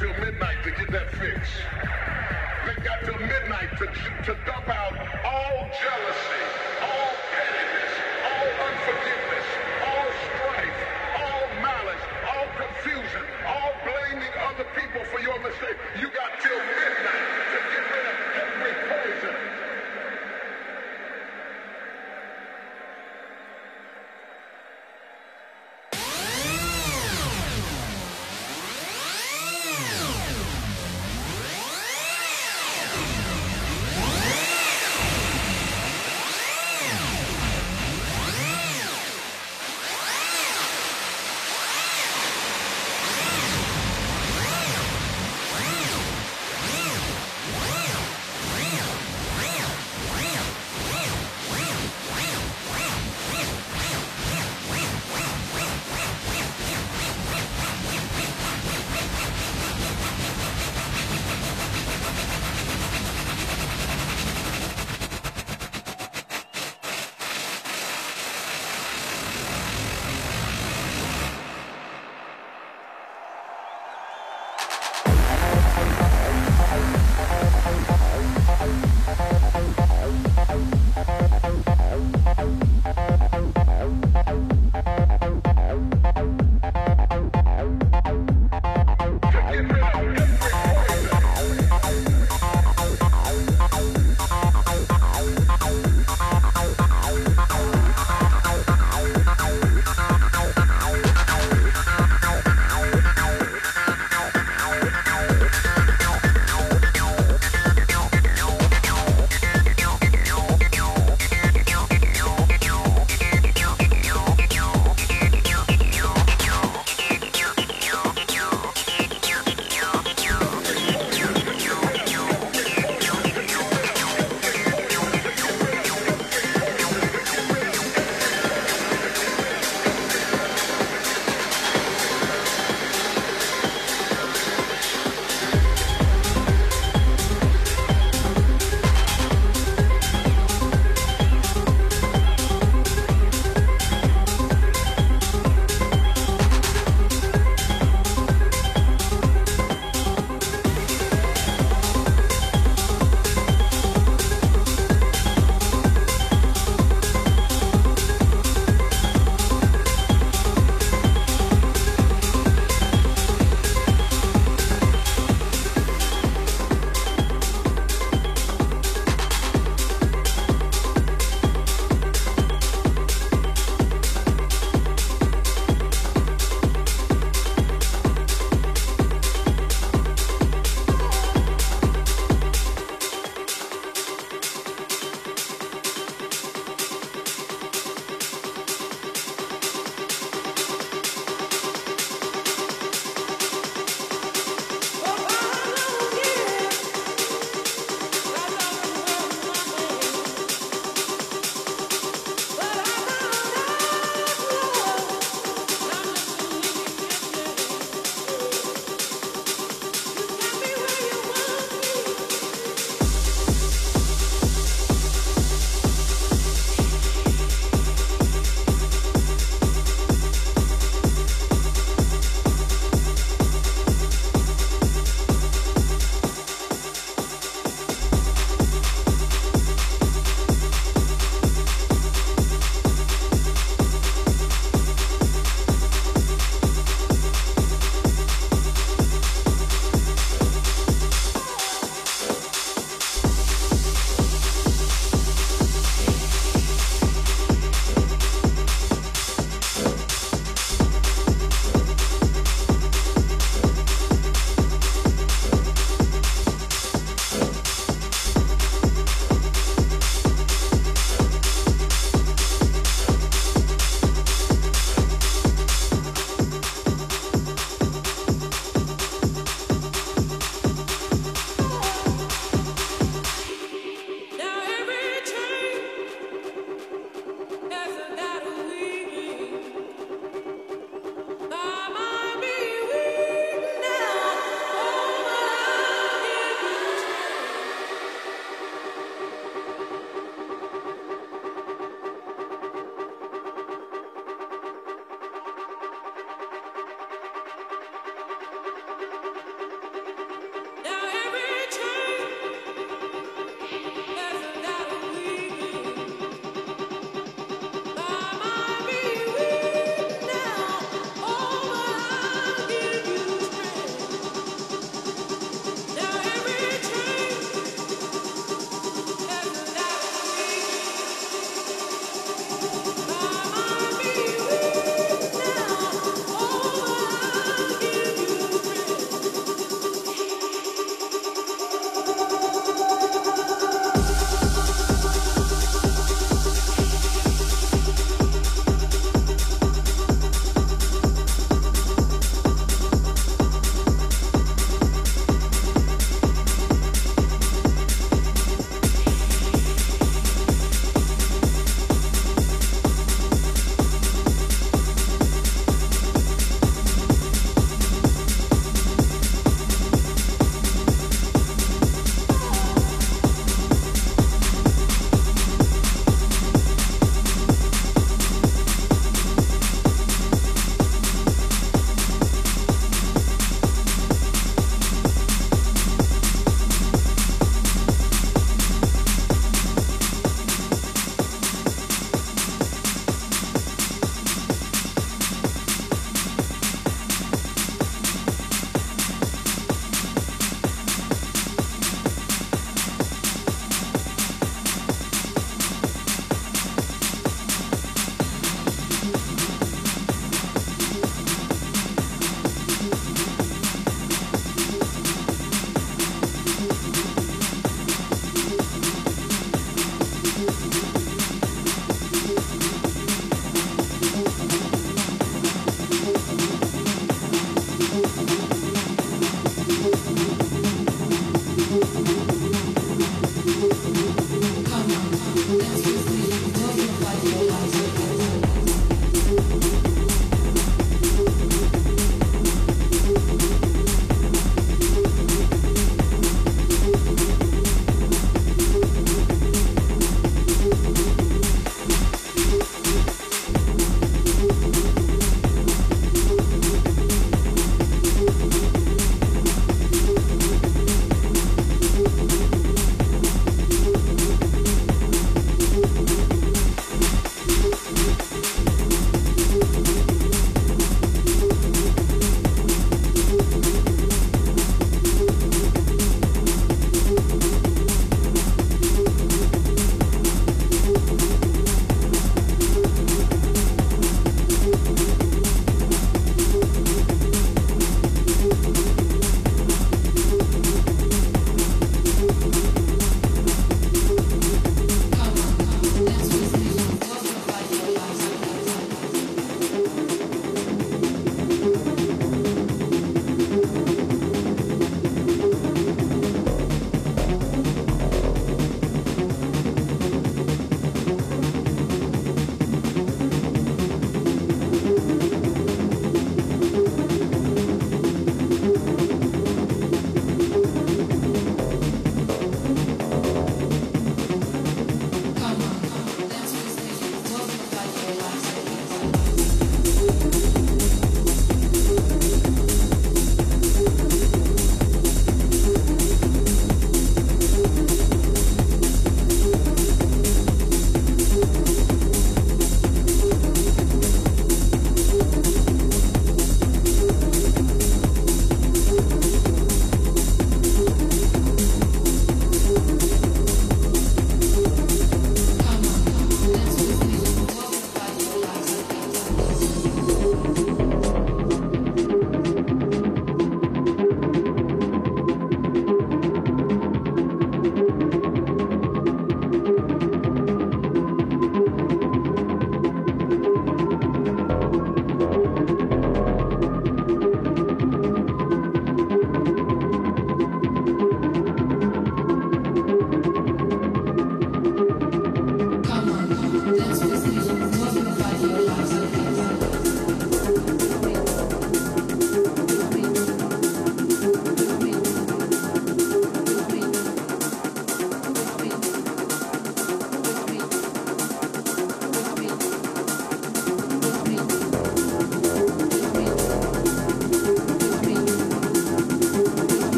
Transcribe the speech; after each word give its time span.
till 0.00 0.14
midnight 0.14 0.56
to 0.64 0.70
get 0.70 0.90
that 0.90 1.10
fix. 1.12 1.50
They 2.64 2.82
got 2.82 3.04
till 3.04 3.18
midnight 3.18 3.68
to, 3.76 3.84
to 4.24 4.38
dump 4.46 4.68
out 4.68 4.96
all 5.26 5.68
jealousy. 5.78 6.59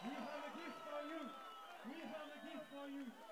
We 0.00 0.14
have 0.16 0.40
a 0.40 0.52
gift 0.56 0.78
for 0.88 1.00
you. 1.12 1.20
We 1.92 1.98
have 2.08 2.28
a 2.32 2.38
gift 2.46 2.64
for 2.72 2.88
you. 2.88 3.29